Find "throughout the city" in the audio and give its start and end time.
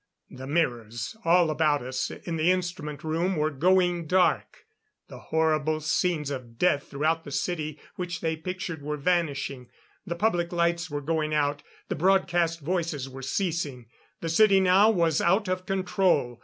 6.89-7.79